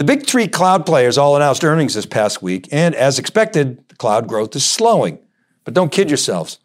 [0.00, 4.26] The big three cloud players all announced earnings this past week, and as expected, cloud
[4.26, 5.18] growth is slowing.
[5.64, 6.58] But don't kid yourselves.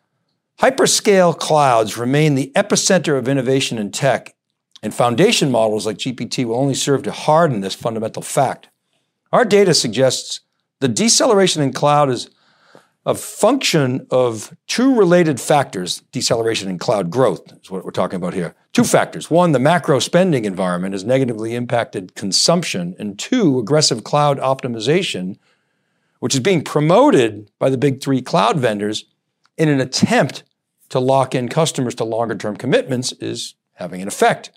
[0.62, 4.36] Hyperscale clouds remain the epicenter of innovation in tech,
[4.82, 8.70] and foundation models like GPT will only serve to harden this fundamental fact.
[9.34, 10.40] Our data suggests
[10.80, 12.30] the deceleration in cloud is
[13.06, 18.34] a function of two related factors deceleration in cloud growth is what we're talking about
[18.34, 18.56] here.
[18.74, 19.30] Two factors.
[19.30, 25.38] One, the macro spending environment has negatively impacted consumption, and two, aggressive cloud optimization,
[26.20, 29.06] which is being promoted by the big three cloud vendors
[29.56, 30.44] in an attempt
[30.90, 34.50] to lock in customers to longer term commitments, is having an effect.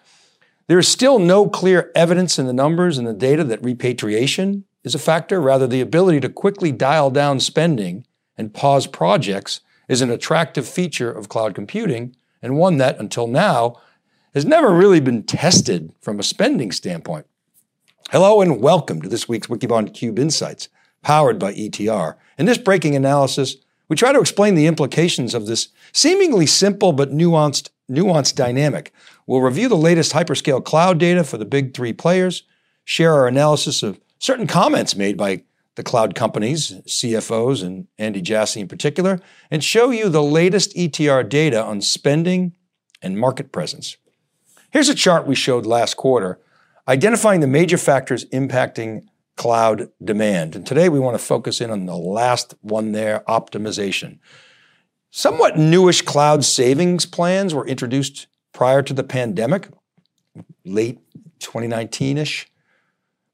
[0.69, 4.95] There is still no clear evidence in the numbers and the data that repatriation is
[4.95, 5.41] a factor.
[5.41, 8.05] Rather, the ability to quickly dial down spending
[8.39, 13.77] and pause projects is an attractive feature of cloud computing and one that, until now,
[14.33, 17.27] has never really been tested from a spending standpoint.
[18.11, 20.69] Hello and welcome to this week's Wikibon Cube Insights,
[21.03, 22.15] powered by ETR.
[22.39, 23.57] In this breaking analysis,
[23.89, 28.93] we try to explain the implications of this seemingly simple but nuanced, nuanced dynamic.
[29.27, 32.45] We'll review the latest hyperscale cloud data for the big three players,
[32.85, 35.43] share our analysis of certain comments made by
[35.79, 41.27] the cloud companies, CFOs, and Andy Jassy in particular, and show you the latest ETR
[41.27, 42.53] data on spending
[43.01, 43.97] and market presence.
[44.73, 46.41] Here's a chart we showed last quarter
[46.89, 49.05] identifying the major factors impacting
[49.37, 50.57] cloud demand.
[50.57, 54.19] And today we want to focus in on the last one there optimization.
[55.13, 59.69] Somewhat newish cloud savings plans were introduced prior to the pandemic,
[60.65, 60.99] late
[61.39, 62.51] 2019 ish,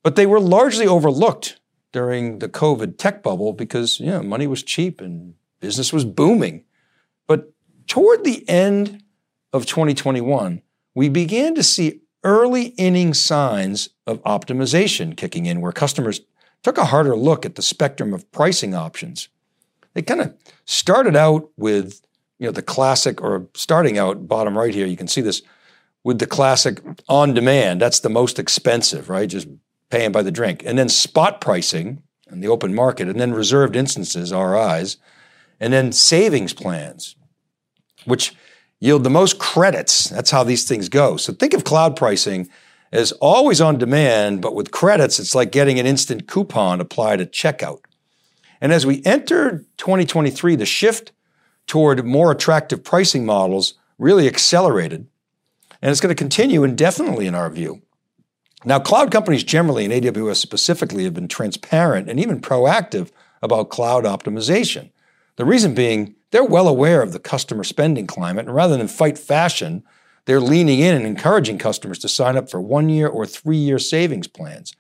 [0.03, 1.59] but they were largely overlooked
[1.95, 6.64] during the COVID tech bubble because you know, money was cheap and business was booming.
[7.28, 7.53] But
[7.87, 9.05] toward the end
[9.53, 10.61] of 2021,
[10.97, 16.20] we began to see early inning signs of optimization kicking in, where customers
[16.65, 19.28] took a harder look at the spectrum of pricing options.
[19.92, 20.34] They kind of
[20.65, 22.00] started out with
[22.41, 25.43] you know the classic, or starting out bottom right here, you can see this
[26.03, 27.81] with the classic on demand.
[27.81, 29.28] That's the most expensive, right?
[29.28, 29.47] Just
[29.91, 33.77] paying by the drink, and then spot pricing in the open market, and then reserved
[33.77, 34.97] instances, RIs,
[35.61, 37.17] and then savings plans,
[38.05, 38.34] which
[38.81, 40.09] yield the most credits.
[40.11, 41.17] That's how these things go.
[41.17, 42.49] So think of cloud pricing
[42.93, 47.33] as always on demand, but with credits, it's like getting an instant coupon applied at
[47.33, 47.81] checkout.
[48.61, 51.12] And as we enter 2023, the shift
[51.66, 55.06] toward more attractive pricing models really accelerated.
[55.83, 57.83] And it's going to continue indefinitely in our view.
[58.64, 63.10] Now, cloud companies generally, and AWS specifically, have been transparent and even proactive
[63.42, 64.91] about cloud optimization.
[65.36, 69.19] The reason being, they're well aware of the customer spending climate, and rather than fight
[69.19, 69.82] fashion,
[70.24, 73.78] they're leaning in and encouraging customers to sign up for one year or three year
[73.78, 74.74] savings plans.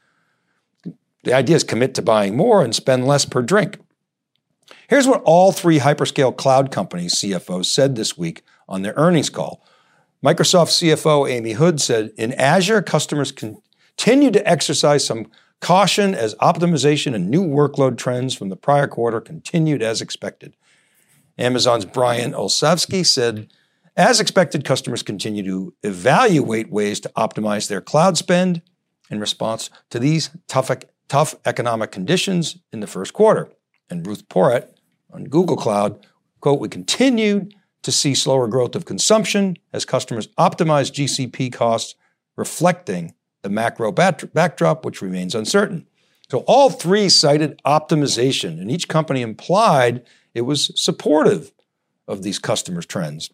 [1.24, 3.78] The idea is commit to buying more and spend less per drink.
[4.88, 9.62] Here's what all three hyperscale cloud companies' CFOs said this week on their earnings call.
[10.24, 13.58] Microsoft CFO Amy Hood said, In Azure, customers can
[13.96, 15.26] continued to exercise some
[15.60, 20.54] caution as optimization and new workload trends from the prior quarter continued as expected.
[21.38, 23.50] Amazon's Brian Olsavsky said,
[23.96, 28.60] as expected, customers continue to evaluate ways to optimize their cloud spend
[29.08, 30.70] in response to these tough,
[31.08, 33.50] tough economic conditions in the first quarter.
[33.88, 34.68] And Ruth Porat
[35.12, 36.04] on Google Cloud,
[36.40, 41.94] quote, we continued to see slower growth of consumption as customers optimize GCP costs,
[42.36, 45.86] reflecting the macro backdrop, which remains uncertain.
[46.30, 51.52] So all three cited optimization, and each company implied it was supportive
[52.08, 53.30] of these customers' trends.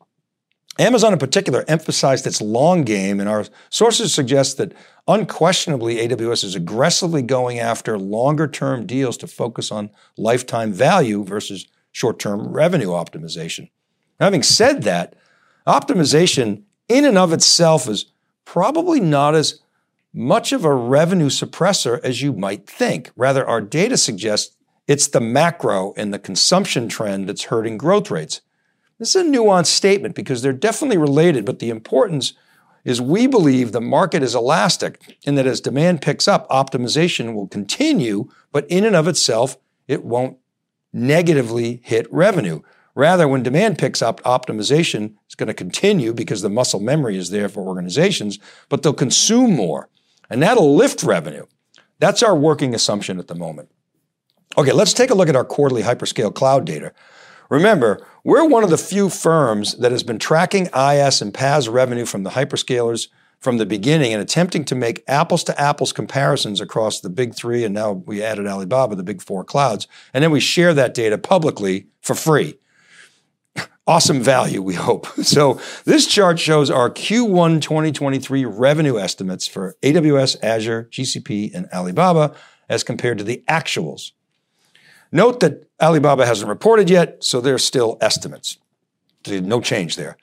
[0.78, 4.72] Amazon, in particular, emphasized its long game, and our sources suggest that
[5.06, 11.68] unquestionably AWS is aggressively going after longer term deals to focus on lifetime value versus
[11.92, 13.70] short term revenue optimization.
[14.18, 15.14] Having said that,
[15.66, 18.06] optimization in and of itself is
[18.44, 19.60] probably not as
[20.12, 23.10] much of a revenue suppressor as you might think.
[23.16, 28.40] Rather, our data suggests it's the macro and the consumption trend that's hurting growth rates.
[28.98, 32.34] This is a nuanced statement because they're definitely related, but the importance
[32.84, 37.46] is we believe the market is elastic and that as demand picks up, optimization will
[37.46, 39.56] continue, but in and of itself,
[39.86, 40.38] it won't
[40.92, 42.60] negatively hit revenue.
[42.94, 47.30] Rather, when demand picks up, optimization is going to continue because the muscle memory is
[47.30, 49.88] there for organizations, but they'll consume more
[50.30, 51.44] and that'll lift revenue.
[51.98, 53.68] That's our working assumption at the moment.
[54.56, 56.92] Okay, let's take a look at our quarterly hyperscale cloud data.
[57.50, 62.06] Remember, we're one of the few firms that has been tracking IaaS and PaaS revenue
[62.06, 63.08] from the hyperscalers
[63.40, 67.64] from the beginning and attempting to make apples to apples comparisons across the big three,
[67.64, 71.16] and now we added Alibaba, the big four clouds, and then we share that data
[71.16, 72.58] publicly for free.
[73.86, 75.06] Awesome value, we hope.
[75.24, 82.34] So, this chart shows our Q1 2023 revenue estimates for AWS, Azure, GCP, and Alibaba
[82.68, 84.12] as compared to the actuals.
[85.12, 88.58] Note that Alibaba hasn't reported yet, so they're still estimates.
[89.26, 90.16] No change there.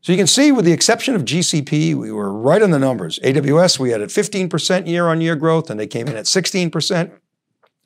[0.00, 3.20] So you can see, with the exception of GCP, we were right on the numbers.
[3.20, 7.12] AWS, we had at 15% year on year growth, and they came in at 16%,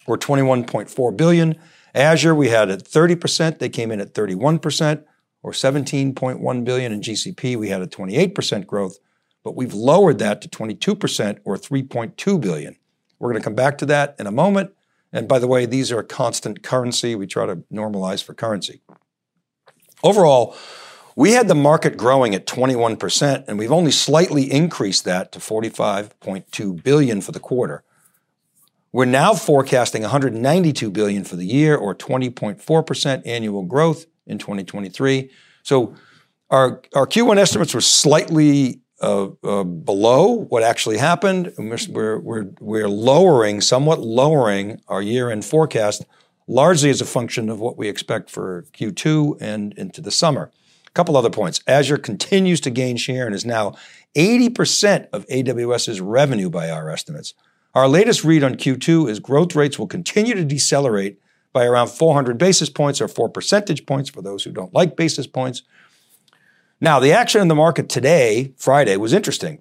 [0.06, 1.58] or 21.4 billion.
[1.96, 5.04] Azure, we had at 30%, they came in at 31%,
[5.42, 6.92] or 17.1 billion.
[6.92, 8.98] In GCP, we had a 28% growth,
[9.42, 12.76] but we've lowered that to 22%, or 3.2 billion.
[13.18, 14.72] We're going to come back to that in a moment.
[15.12, 17.14] And by the way, these are a constant currency.
[17.14, 18.82] We try to normalize for currency.
[20.02, 20.54] Overall,
[21.14, 26.82] we had the market growing at 21%, and we've only slightly increased that to 45.2
[26.82, 27.82] billion for the quarter.
[28.96, 35.28] We're now forecasting 192 billion for the year, or 20.4% annual growth in 2023.
[35.62, 35.94] So
[36.48, 41.52] our, our Q1 estimates were slightly uh, uh, below what actually happened.
[41.58, 46.06] We're, we're, we're lowering, somewhat lowering our year-end forecast,
[46.48, 50.50] largely as a function of what we expect for Q2 and into the summer
[50.86, 51.60] A couple other points.
[51.66, 53.74] Azure continues to gain share and is now
[54.14, 57.34] 80% of AWS's revenue by our estimates.
[57.76, 61.20] Our latest read on Q2 is growth rates will continue to decelerate
[61.52, 65.26] by around 400 basis points or 4 percentage points for those who don't like basis
[65.26, 65.60] points.
[66.80, 69.60] Now, the action in the market today, Friday, was interesting.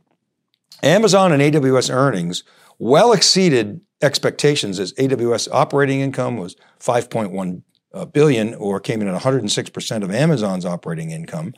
[0.82, 2.46] Amazon and AWS earnings
[2.80, 7.64] well exceeded expectations as AWS operating income was 5.1
[7.94, 11.54] uh, or came in at 106% of Amazon's operating income.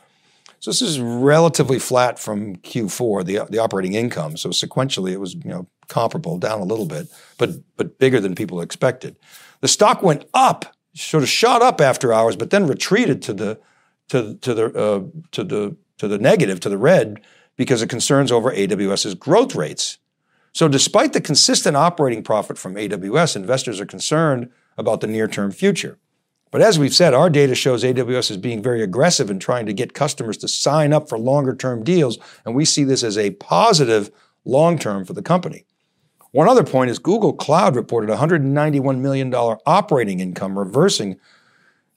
[0.60, 4.38] So this is relatively flat from Q4, the, the operating income.
[4.38, 7.08] So sequentially, it was you know comparable, down a little bit,
[7.38, 9.18] but but bigger than people expected.
[9.62, 13.60] The stock went up, sort of shot up after hours, but then retreated to the
[14.10, 17.22] to to the uh, to the to the negative, to the red,
[17.56, 19.98] because of concerns over AWS's growth rates.
[20.54, 26.00] So despite the consistent operating profit from AWS, investors are concerned about the near-term future.
[26.52, 29.74] But as we've said, our data shows AWS is being very aggressive in trying to
[29.74, 33.32] get customers to sign up for longer term deals, and we see this as a
[33.32, 34.10] positive
[34.46, 35.66] long term for the company.
[36.32, 41.18] One other point is Google Cloud reported $191 million operating income, reversing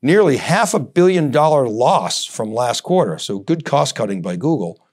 [0.02, 3.19] nearly half a billion dollar loss from last quarter.
[3.19, 4.87] So good cost cutting by Google.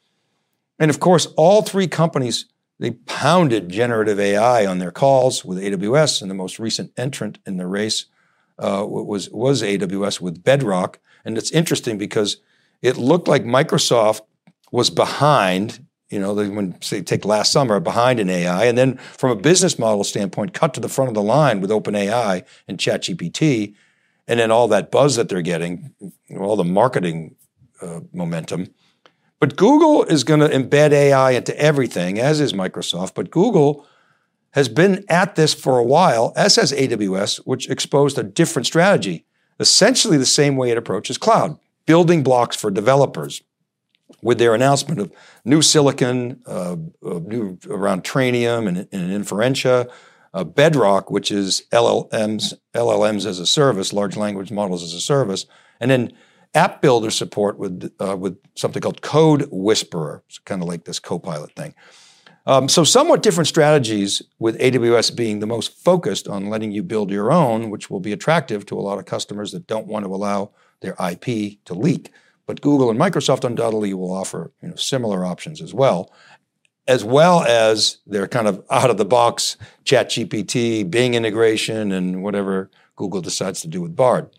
[0.79, 2.45] And of course, all three companies
[2.79, 7.57] they pounded generative AI on their calls with AWS and the most recent entrant in
[7.57, 8.05] the race
[8.59, 12.37] uh, was was AWS with Bedrock, and it's interesting because
[12.81, 14.21] it looked like Microsoft
[14.71, 15.85] was behind.
[16.09, 19.35] You know, they, when say take last summer behind in AI, and then from a
[19.35, 23.75] business model standpoint, cut to the front of the line with OpenAI and ChatGPT,
[24.27, 25.93] and then all that buzz that they're getting,
[26.37, 27.35] all the marketing
[27.81, 28.73] uh, momentum.
[29.39, 33.13] But Google is going to embed AI into everything, as is Microsoft.
[33.13, 33.85] But Google
[34.51, 39.25] has been at this for a while, as has AWS, which exposed a different strategy,
[39.59, 43.41] essentially the same way it approaches cloud, building blocks for developers.
[44.21, 45.11] With their announcement of
[45.43, 49.91] new silicon, uh, new around Trainium and, and Inferentia,
[50.33, 55.45] uh, Bedrock, which is LLMs, LLMs as a service, large language models as a service,
[55.79, 56.13] and then
[56.53, 61.53] app builder support with uh, with something called Code Whisperer, kind of like this Copilot
[61.55, 61.75] thing.
[62.47, 67.11] Um, so, somewhat different strategies with AWS being the most focused on letting you build
[67.11, 70.15] your own, which will be attractive to a lot of customers that don't want to
[70.15, 72.09] allow their IP to leak.
[72.45, 76.09] But Google and Microsoft undoubtedly will offer you know, similar options as well,
[76.87, 82.71] as well as their kind of out of the box ChatGPT, Bing integration, and whatever
[82.95, 84.29] Google decides to do with Bard.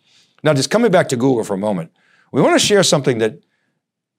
[0.43, 1.93] Now, just coming back to Google for a moment,
[2.33, 3.43] we want to share something that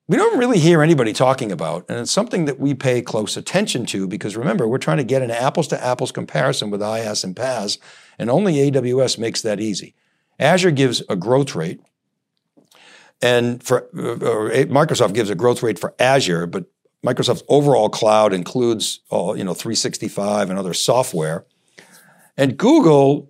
[0.10, 3.86] we don't really hear anybody talking about, and it's something that we pay close attention
[3.86, 7.36] to because remember, we're trying to get an apples to apples comparison with IaaS and
[7.36, 7.78] PaaS,
[8.18, 9.94] and only AWS makes that easy.
[10.40, 11.80] Azure gives a growth rate,
[13.22, 16.66] and for Microsoft gives a growth rate for Azure, but
[17.06, 21.46] Microsoft's overall cloud includes all you know 365 and other software,
[22.36, 23.30] and Google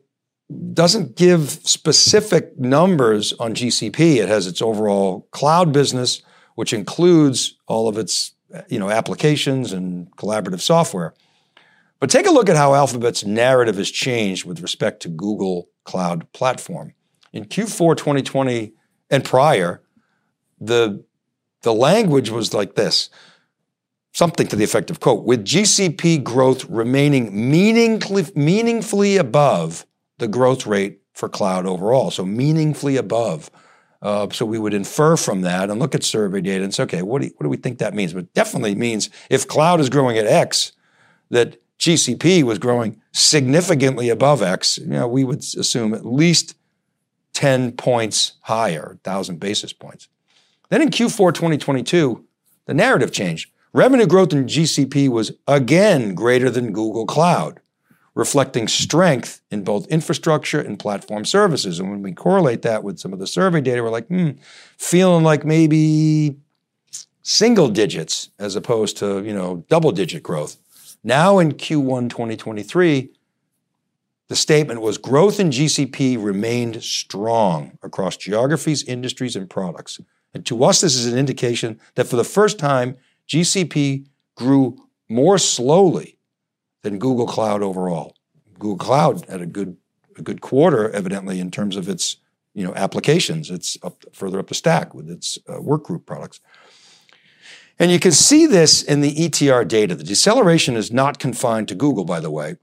[0.73, 4.15] doesn't give specific numbers on GCP.
[4.15, 6.21] It has its overall cloud business
[6.59, 8.33] which includes all of its
[8.67, 11.13] you know, applications and collaborative software.
[12.01, 16.29] But take a look at how Alphabet's narrative has changed with respect to Google Cloud
[16.33, 16.95] Platform.
[17.31, 18.73] In Q4 2020
[19.09, 19.81] and prior,
[20.59, 21.01] the,
[21.61, 23.09] the language was like this
[24.11, 29.85] something to the effect of quote, with GCP growth remaining meaningfully, meaningfully above
[30.17, 32.11] the growth rate for cloud overall.
[32.11, 33.49] So meaningfully above.
[34.01, 37.01] Uh, so we would infer from that and look at survey data and say, okay,
[37.01, 38.13] what do, you, what do we think that means?
[38.13, 40.71] But definitely means if cloud is growing at X,
[41.29, 46.55] that GCP was growing significantly above X, you know, we would assume at least
[47.33, 50.07] 10 points higher, 1,000 basis points.
[50.69, 52.25] Then in Q4 2022,
[52.65, 53.49] the narrative changed.
[53.73, 57.59] Revenue growth in GCP was again greater than Google Cloud,
[58.19, 61.79] reflecting strength in both infrastructure and platform services.
[61.79, 64.31] And when we correlate that with some of the survey data, we're like, hmm,
[64.77, 66.35] feeling like maybe
[67.23, 70.57] single digits as opposed to, you know, double digit growth.
[71.01, 73.09] Now in Q1 2023,
[74.27, 79.99] the statement was growth in GCP remained strong across geographies, industries, and products.
[80.33, 82.97] And to us, this is an indication that for the first time,
[83.29, 86.18] GCP grew more slowly
[86.81, 88.15] than Google Cloud overall.
[88.57, 89.77] Google Cloud had a good,
[90.17, 92.17] a good quarter, evidently, in terms of its
[92.53, 93.49] you know, applications.
[93.49, 96.41] It's up further up the stack with its uh, workgroup products.
[97.77, 99.95] And you can see this in the ETR data.
[99.95, 102.57] The deceleration is not confined to Google, by the way.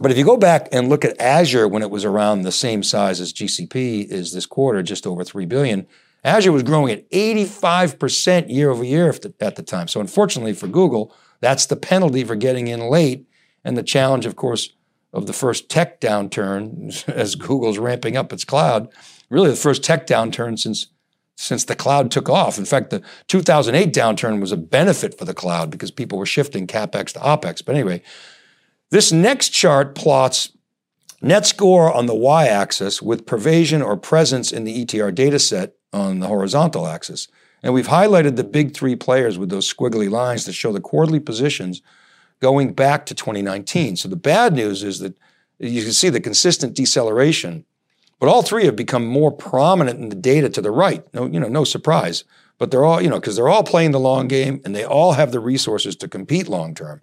[0.00, 2.82] But if you go back and look at Azure when it was around the same
[2.82, 5.86] size as GCP is this quarter, just over 3 billion,
[6.24, 9.08] Azure was growing at 85% year over year
[9.40, 9.88] at the time.
[9.88, 13.26] So unfortunately for Google, that's the penalty for getting in late
[13.64, 14.70] and the challenge, of course,
[15.12, 18.88] of the first tech downturn as Google's ramping up its cloud.
[19.30, 20.88] Really, the first tech downturn since
[21.40, 22.58] since the cloud took off.
[22.58, 26.66] In fact, the 2008 downturn was a benefit for the cloud because people were shifting
[26.66, 27.64] capex to opex.
[27.64, 28.02] But anyway,
[28.90, 30.50] this next chart plots
[31.22, 36.26] net score on the y-axis with pervasion or presence in the ETR dataset on the
[36.26, 37.28] horizontal axis.
[37.62, 41.20] And we've highlighted the big three players with those squiggly lines that show the quarterly
[41.20, 41.82] positions
[42.40, 43.96] going back to 2019.
[43.96, 45.16] So the bad news is that
[45.58, 47.64] you can see the consistent deceleration
[48.18, 51.02] but all three have become more prominent in the data to the right.
[51.14, 52.24] No, you know, no surprise.
[52.58, 55.12] But they're all, you know, because they're all playing the long game and they all
[55.12, 57.00] have the resources to compete long term.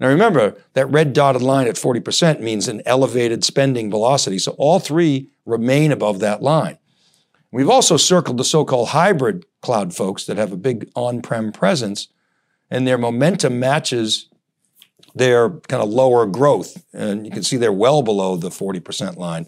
[0.00, 4.38] Now remember, that red dotted line at 40% means an elevated spending velocity.
[4.38, 6.78] So all three remain above that line.
[7.50, 11.50] We've also circled the so called hybrid cloud folks that have a big on prem
[11.50, 12.08] presence,
[12.70, 14.27] and their momentum matches
[15.14, 16.84] their kind of lower growth.
[16.92, 19.46] And you can see they're well below the 40% line.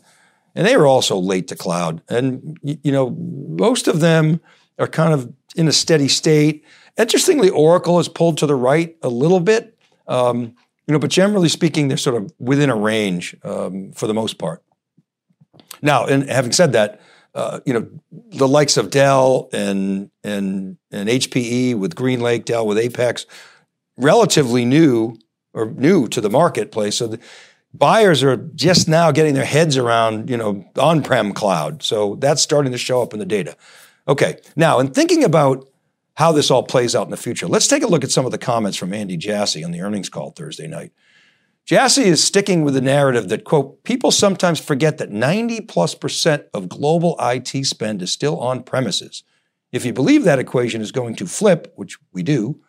[0.55, 2.03] And they were also late to cloud.
[2.09, 4.41] And, you know, most of them
[4.79, 6.65] are kind of in a steady state.
[6.99, 9.79] Interestingly, Oracle is pulled to the right a little bit.
[10.09, 10.55] Um,
[10.87, 14.39] you know, but generally speaking, they're sort of within a range um, for the most
[14.39, 14.63] part.
[15.83, 17.01] Now, and having said that,
[17.35, 22.77] uh, you know, the likes of Dell and and and HPE with GreenLake, Dell with
[22.77, 23.25] Apex,
[23.97, 25.17] relatively new
[25.53, 26.97] or new to the marketplace.
[26.97, 27.21] So the,
[27.75, 31.83] buyers are just now getting their heads around, you know, on-prem cloud.
[31.83, 33.57] So that's starting to show up in the data.
[34.09, 34.39] Okay.
[34.57, 35.69] Now, in thinking about
[36.15, 38.33] how this all plays out in the future, let's take a look at some of
[38.33, 40.93] the comments from Andy Jassy on the earnings call Thursday night.
[41.65, 46.45] Jassy is sticking with the narrative that, quote, people sometimes forget that 90 plus percent
[46.53, 49.23] of global IT spend is still on premises.
[49.71, 52.61] If you believe that equation is going to flip, which we do,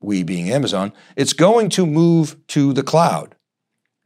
[0.00, 3.34] we being Amazon, it's going to move to the cloud.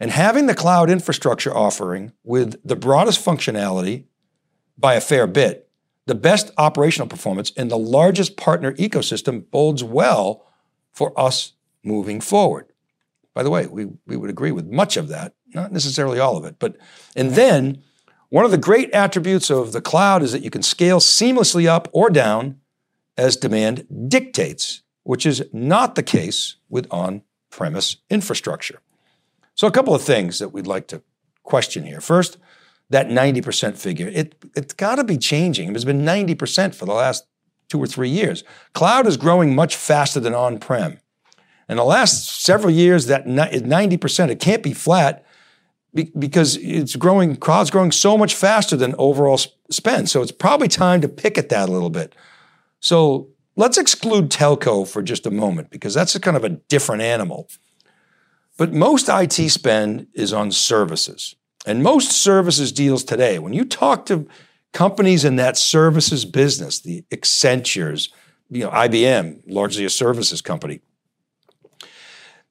[0.01, 4.07] And having the cloud infrastructure offering with the broadest functionality
[4.77, 5.69] by a fair bit,
[6.07, 10.45] the best operational performance, and the largest partner ecosystem bodes well
[10.93, 11.53] for us
[11.85, 12.73] moving forward.
[13.35, 16.45] By the way, we, we would agree with much of that, not necessarily all of
[16.45, 16.57] it.
[16.59, 16.77] But
[17.15, 17.83] and then
[18.29, 21.89] one of the great attributes of the cloud is that you can scale seamlessly up
[21.93, 22.61] or down
[23.17, 28.81] as demand dictates, which is not the case with on-premise infrastructure.
[29.55, 31.03] So, a couple of things that we'd like to
[31.43, 32.01] question here.
[32.01, 32.39] First,
[32.91, 35.75] that 90% figure, it, it's got to be changing.
[35.75, 37.27] It's been 90% for the last
[37.69, 38.45] two or three years.
[38.75, 40.99] Cloud is growing much faster than on prem.
[41.69, 45.25] In the last several years, that 90%, it can't be flat
[46.19, 49.39] because it's growing, cloud's growing so much faster than overall
[49.71, 50.11] spend.
[50.11, 52.15] So it's probably time to pick at that a little bit.
[52.81, 57.03] So let's exclude telco for just a moment because that's a kind of a different
[57.03, 57.49] animal.
[58.57, 61.35] But most IT spend is on services.
[61.67, 64.27] And most services deals today, when you talk to
[64.73, 68.11] companies in that services business, the Accentures,
[68.51, 70.81] you know, IBM, largely a services company,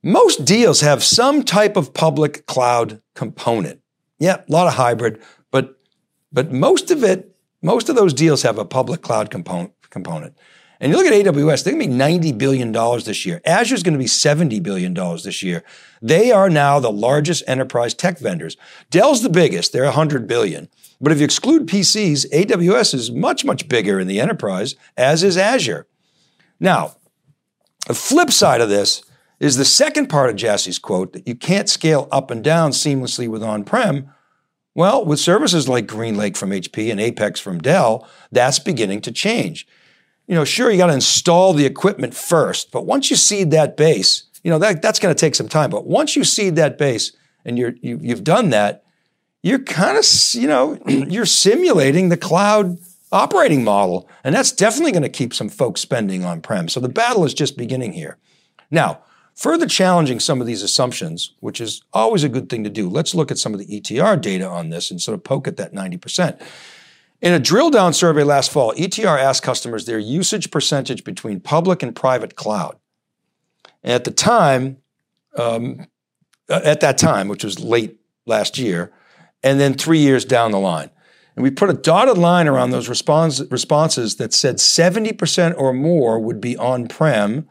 [0.04, 3.82] most deals have some type of public cloud component.
[4.18, 5.80] Yeah, a lot of hybrid, but
[6.32, 10.36] but most of it, most of those deals have a public cloud component component.
[10.82, 13.40] And you look at AWS, they're going to be $90 billion this year.
[13.46, 15.64] Azure is going to be $70 billion this year.
[16.02, 18.58] They are now the largest enterprise tech vendors.
[18.90, 20.70] Dell's the biggest, they're 100 billion.
[21.00, 25.38] But if you exclude PCs, AWS is much, much bigger in the enterprise, as is
[25.38, 25.86] Azure.
[26.60, 26.96] Now,
[27.88, 29.04] the flip side of this
[29.40, 33.28] is the second part of Jassy's quote that you can't scale up and down seamlessly
[33.28, 34.12] with on prem.
[34.74, 39.68] Well, with services like GreenLake from HP and Apex from Dell, that's beginning to change.
[40.32, 43.76] You know, sure, you got to install the equipment first, but once you seed that
[43.76, 45.70] base, you know, that, that's going to take some time.
[45.70, 47.12] But once you seed that base
[47.44, 48.86] and you're, you, you've done that,
[49.44, 52.78] you're kind of, you know, you're simulating the cloud
[53.12, 54.08] operating model.
[54.24, 56.70] And that's definitely going to keep some folks spending on prem.
[56.70, 58.16] So the battle is just beginning here.
[58.72, 59.02] Now,
[59.36, 63.14] further challenging some of these assumptions, which is always a good thing to do, let's
[63.14, 65.74] look at some of the ETR data on this and sort of poke at that
[65.74, 66.42] 90%.
[67.22, 71.84] In a drill down survey last fall, ETR asked customers their usage percentage between public
[71.84, 72.78] and private cloud.
[73.84, 74.78] And at the time,
[75.38, 75.88] um,
[76.50, 78.92] at that time, which was late last year,
[79.44, 80.90] and then three years down the line.
[81.36, 86.20] And we put a dotted line around those response, responses that said 70% or more
[86.20, 87.50] would be on prem.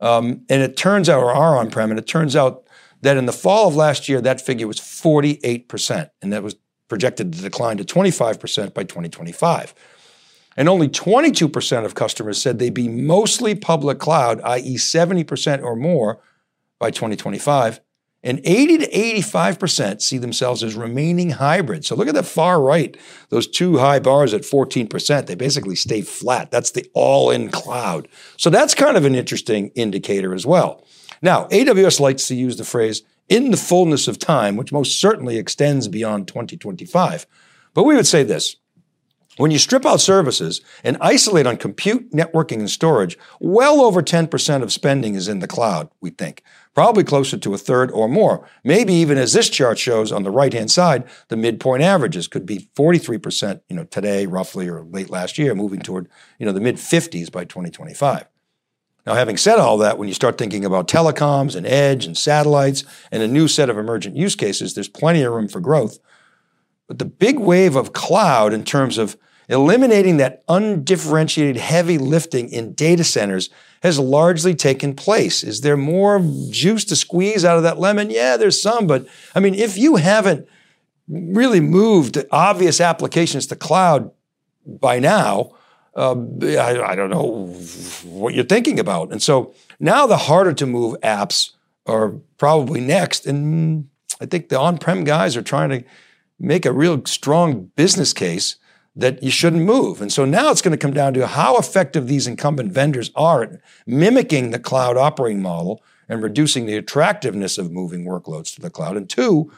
[0.00, 2.64] Um, and it turns out, or are on prem, and it turns out
[3.02, 6.10] that in the fall of last year, that figure was 48%.
[6.22, 6.56] And that was
[6.90, 9.74] projected to decline to 25% by 2025.
[10.56, 16.20] And only 22% of customers said they'd be mostly public cloud, i.e., 70% or more
[16.78, 17.80] by 2025.
[18.22, 21.86] And 80 to 85% see themselves as remaining hybrid.
[21.86, 22.94] So look at the far right,
[23.30, 25.26] those two high bars at 14%.
[25.26, 26.50] They basically stay flat.
[26.50, 28.08] That's the all in cloud.
[28.36, 30.84] So that's kind of an interesting indicator as well.
[31.22, 35.38] Now, AWS likes to use the phrase in the fullness of time, which most certainly
[35.38, 37.26] extends beyond 2025.
[37.72, 38.56] But we would say this
[39.36, 44.62] when you strip out services and isolate on compute, networking, and storage, well over 10%
[44.62, 46.42] of spending is in the cloud, we think.
[46.74, 48.46] Probably closer to a third or more.
[48.64, 52.68] Maybe even as this chart shows on the right-hand side, the midpoint averages could be
[52.76, 56.76] 43%, you know, today roughly or late last year, moving toward, you know, the mid
[56.76, 58.26] 50s by 2025.
[59.06, 62.84] Now, having said all that, when you start thinking about telecoms and edge and satellites
[63.10, 65.98] and a new set of emergent use cases, there's plenty of room for growth.
[66.86, 69.16] But the big wave of cloud in terms of
[69.50, 73.50] Eliminating that undifferentiated heavy lifting in data centers
[73.82, 75.42] has largely taken place.
[75.42, 78.10] Is there more juice to squeeze out of that lemon?
[78.10, 80.46] Yeah, there's some, but I mean, if you haven't
[81.08, 84.12] really moved obvious applications to cloud
[84.64, 85.56] by now,
[86.00, 87.48] uh, I, I, don't know
[88.04, 89.12] what you're thinking about.
[89.12, 91.50] And so now the harder to move apps
[91.84, 93.26] are probably next.
[93.26, 95.84] And I think the on prem guys are trying to
[96.38, 98.56] make a real strong business case
[98.96, 100.00] that you shouldn't move.
[100.00, 103.42] And so now it's going to come down to how effective these incumbent vendors are
[103.42, 108.70] at mimicking the cloud operating model and reducing the attractiveness of moving workloads to the
[108.70, 108.96] cloud.
[108.96, 109.52] And two,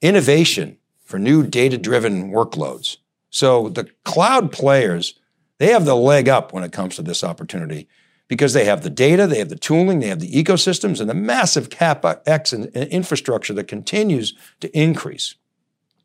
[0.00, 2.96] innovation for new data driven workloads.
[3.30, 5.20] So the cloud players,
[5.58, 7.88] they have the leg up when it comes to this opportunity
[8.28, 11.14] because they have the data, they have the tooling, they have the ecosystems, and the
[11.14, 15.36] massive capex and infrastructure that continues to increase.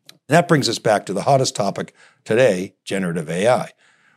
[0.09, 3.71] And that brings us back to the hottest topic today generative AI.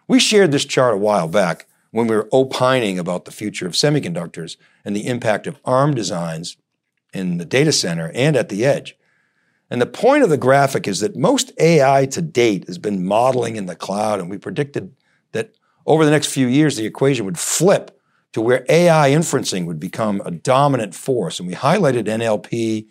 [0.07, 3.73] We shared this chart a while back when we were opining about the future of
[3.73, 6.57] semiconductors and the impact of ARM designs
[7.15, 8.97] in the data center and at the edge.
[9.71, 13.57] And the point of the graphic is that most AI to date has been modeling
[13.57, 14.95] in the cloud, and we predicted
[15.35, 15.55] that
[15.87, 18.01] over the next few years, the equation would flip
[18.33, 21.39] to where AI inferencing would become a dominant force.
[21.39, 22.89] And we highlighted NLP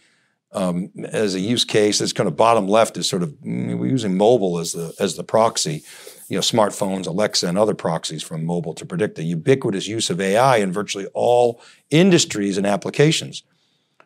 [0.53, 1.99] um, as a use case.
[1.99, 5.15] That's kind of bottom left is sort of mm, we're using mobile as the as
[5.15, 5.83] the proxy.
[6.29, 10.21] You know, smartphones, Alexa, and other proxies from mobile to predict the ubiquitous use of
[10.21, 13.43] AI in virtually all industries and applications.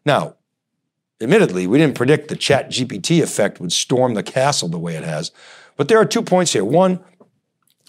[0.04, 0.36] Now,
[1.22, 5.04] admittedly, we didn't predict the Chat GPT effect would storm the castle the way it
[5.04, 5.32] has,
[5.78, 6.66] but there are two points here.
[6.66, 7.00] One,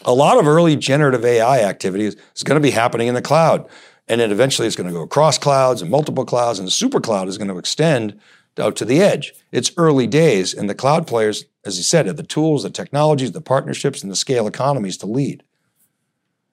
[0.05, 3.23] a lot of early generative AI activity is, is going to be happening in the
[3.23, 3.69] cloud.
[4.07, 7.01] And then eventually it's going to go across clouds and multiple clouds, and the super
[7.01, 8.19] cloud is going to extend
[8.59, 9.35] out to the edge.
[9.53, 13.33] It's early days, and the cloud players, as you said, have the tools, the technologies,
[13.33, 15.43] the partnerships, and the scale economies to lead.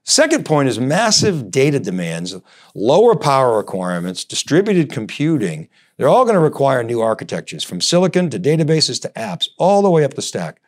[0.04, 2.36] Second point is massive data demands,
[2.76, 5.68] lower power requirements, distributed computing.
[5.98, 9.90] They're all going to require new architectures from silicon to databases to apps, all the
[9.90, 10.62] way up the stack.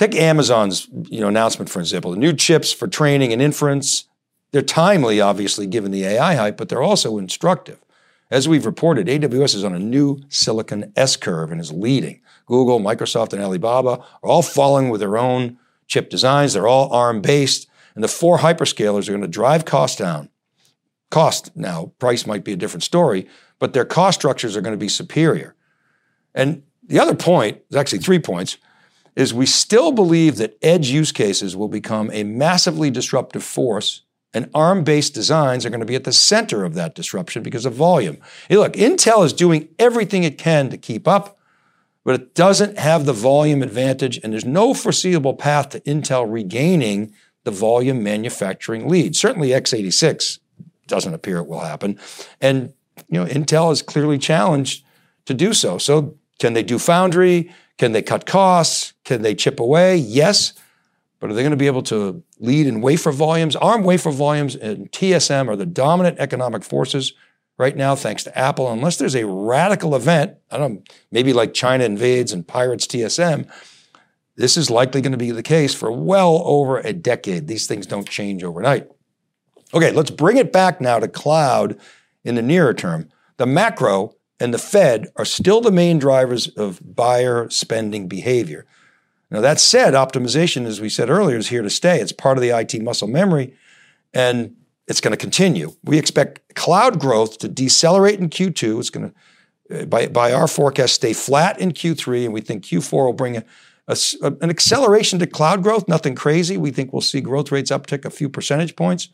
[0.00, 4.06] Take Amazon's you know, announcement, for example, the new chips for training and inference.
[4.50, 7.78] They're timely, obviously, given the AI hype, but they're also instructive.
[8.30, 12.22] As we've reported, AWS is on a new silicon S curve and is leading.
[12.46, 16.54] Google, Microsoft, and Alibaba are all following with their own chip designs.
[16.54, 17.68] They're all ARM based.
[17.94, 20.30] And the four hyperscalers are going to drive costs down.
[21.10, 24.78] Cost now, price might be a different story, but their cost structures are going to
[24.78, 25.54] be superior.
[26.34, 28.56] And the other point, there's actually three points,
[29.16, 34.50] is we still believe that edge use cases will become a massively disruptive force and
[34.54, 37.74] ARM based designs are going to be at the center of that disruption because of
[37.74, 38.18] volume.
[38.48, 41.38] Hey, look, Intel is doing everything it can to keep up,
[42.04, 47.12] but it doesn't have the volume advantage, and there's no foreseeable path to Intel regaining
[47.44, 49.16] the volume manufacturing lead.
[49.16, 50.38] Certainly x86
[50.86, 51.98] doesn't appear it will happen.
[52.40, 52.72] And
[53.08, 54.84] you know, Intel is clearly challenged
[55.24, 55.78] to do so.
[55.78, 57.52] So can they do foundry?
[57.78, 58.94] Can they cut costs?
[59.04, 59.96] Can they chip away?
[59.96, 60.54] Yes.
[61.20, 63.54] But are they going to be able to lead in wafer volumes?
[63.56, 67.12] ARM wafer volumes and TSM are the dominant economic forces
[67.58, 68.72] right now, thanks to Apple.
[68.72, 73.46] Unless there's a radical event, I don't know, maybe like China invades and pirates TSM,
[74.36, 77.46] this is likely going to be the case for well over a decade.
[77.46, 78.88] These things don't change overnight.
[79.74, 81.78] Okay, let's bring it back now to cloud
[82.24, 83.10] in the nearer term.
[83.36, 88.66] The macro and the Fed are still the main drivers of buyer spending behavior.
[89.30, 92.00] Now, that said, optimization, as we said earlier, is here to stay.
[92.00, 93.54] It's part of the IT muscle memory,
[94.12, 94.56] and
[94.88, 95.74] it's going to continue.
[95.84, 98.80] We expect cloud growth to decelerate in Q2.
[98.80, 102.64] It's going to, uh, by, by our forecast, stay flat in Q3, and we think
[102.64, 103.44] Q4 will bring a,
[103.86, 103.96] a,
[104.40, 105.86] an acceleration to cloud growth.
[105.86, 106.56] Nothing crazy.
[106.56, 109.10] We think we'll see growth rates uptick a few percentage points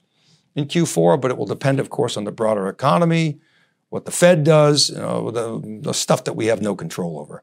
[0.54, 3.38] in Q4, but it will depend, of course, on the broader economy,
[3.88, 7.42] what the Fed does, you know, the, the stuff that we have no control over.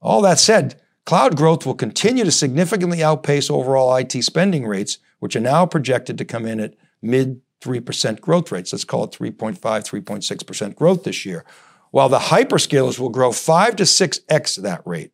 [0.00, 5.36] All that said, Cloud growth will continue to significantly outpace overall IT spending rates, which
[5.36, 8.72] are now projected to come in at mid 3% growth rates.
[8.72, 11.44] Let's call it 3.5, 3.6% growth this year,
[11.90, 15.12] while the hyperscalers will grow 5 to 6x that rate.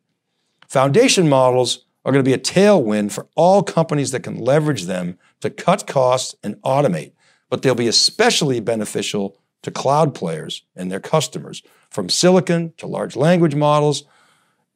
[0.69, 5.19] Foundation models are going to be a tailwind for all companies that can leverage them
[5.41, 7.13] to cut costs and automate,
[7.49, 13.17] but they'll be especially beneficial to cloud players and their customers, from silicon to large
[13.17, 14.05] language models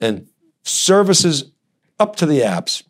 [0.00, 0.28] and
[0.62, 1.52] services
[1.98, 2.82] up to the apps.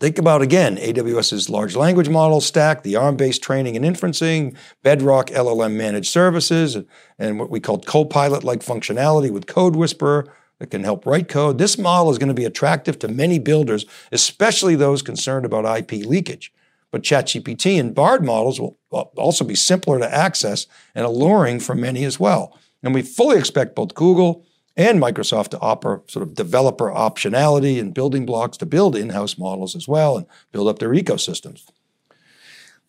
[0.00, 5.28] Think about again AWS's large language model stack, the ARM based training and inferencing, Bedrock
[5.28, 6.76] LLM managed services,
[7.18, 11.58] and what we call Copilot like functionality with Code Whisperer that can help write code.
[11.58, 16.04] This model is going to be attractive to many builders, especially those concerned about IP
[16.04, 16.52] leakage.
[16.92, 22.04] But ChatGPT and Bard models will also be simpler to access and alluring for many
[22.04, 22.56] as well.
[22.82, 24.44] And we fully expect both Google
[24.76, 29.38] and Microsoft to offer sort of developer optionality and building blocks to build in house
[29.38, 31.64] models as well and build up their ecosystems.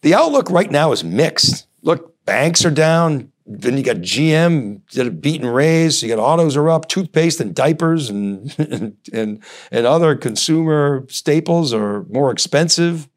[0.01, 1.67] The outlook right now is mixed.
[1.81, 3.31] Look, banks are down.
[3.45, 6.03] Then you got GM did a beat and raise.
[6.03, 8.53] You got autos are up, toothpaste and diapers and,
[9.13, 13.07] and, and other consumer staples are more expensive.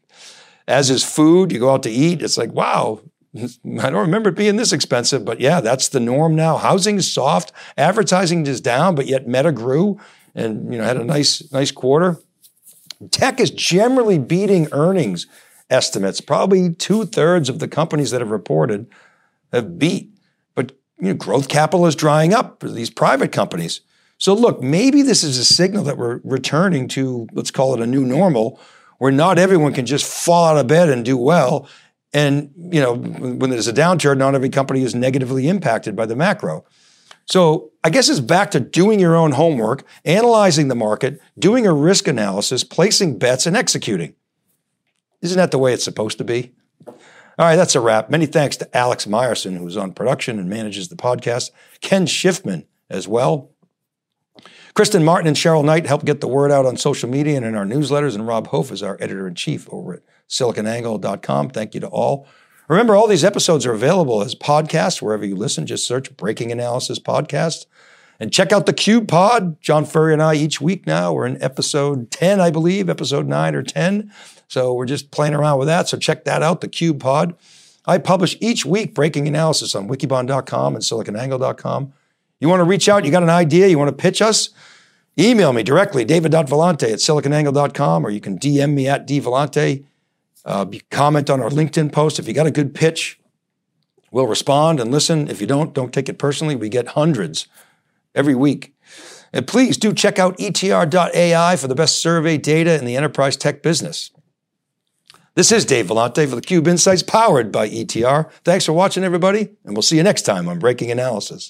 [0.69, 1.53] As is food.
[1.53, 3.01] You go out to eat, it's like, wow,
[3.37, 6.57] I don't remember it being this expensive, but yeah, that's the norm now.
[6.57, 10.01] Housing is soft, advertising is down, but yet Meta grew
[10.35, 12.19] and you know had a nice nice quarter.
[13.11, 15.27] Tech is generally beating earnings
[15.69, 16.21] estimates.
[16.21, 18.87] Probably two thirds of the companies that have reported
[19.53, 20.11] have beat,
[20.55, 23.81] but you know, growth capital is drying up for these private companies.
[24.19, 27.87] So look, maybe this is a signal that we're returning to let's call it a
[27.87, 28.61] new normal,
[28.99, 31.69] where not everyone can just fall out of bed and do well
[32.17, 36.17] and you know, when there's a downturn, not every company is negatively impacted by the
[36.17, 36.65] macro.
[37.27, 41.75] So I guess it's back to doing your own homework, analyzing the market, doing a
[41.75, 44.15] risk analysis, placing bets, and executing.
[45.21, 46.55] Isn't that the way it's supposed to be?
[46.87, 46.95] All
[47.45, 48.09] right, that's a wrap.
[48.09, 51.51] Many thanks to Alex Myerson, who's on production and manages the podcast,
[51.83, 53.51] Ken Schiffman as well.
[54.77, 57.55] Kristen Martin and Cheryl Knight help get the word out on social media and in
[57.55, 61.49] our newsletters, and Rob Hof is our editor in chief over at siliconangle.com.
[61.49, 62.29] Thank you to all.
[62.69, 65.65] Remember, all these episodes are available as podcasts wherever you listen.
[65.65, 67.65] Just search Breaking Analysis Podcast.
[68.21, 69.59] And check out the Cube Pod.
[69.62, 71.11] John Furrier and I each week now.
[71.11, 74.12] We're in episode 10, I believe, episode 9 or 10.
[74.47, 75.89] So we're just playing around with that.
[75.89, 77.35] So check that out, the Cube Pod.
[77.87, 81.95] I publish each week breaking analysis on wikibon.com and siliconangle.com.
[82.40, 84.51] You want to reach out, you got an idea, you want to pitch us,
[85.18, 89.85] email me directly, david.vellante at siliconangle.com, or you can DM me at dvellante.
[90.44, 92.18] Uh, comment on our LinkedIn post.
[92.18, 93.18] If you got a good pitch,
[94.12, 95.29] we'll respond and listen.
[95.29, 96.55] If you don't, don't take it personally.
[96.55, 97.49] We get hundreds
[98.14, 98.75] every week.
[99.33, 103.62] And please do check out etr.ai for the best survey data in the enterprise tech
[103.62, 104.11] business.
[105.35, 108.31] This is Dave Vellante for the Cube Insights powered by ETR.
[108.42, 111.44] Thanks for watching, everybody, and we'll see you next time on Breaking Analysis.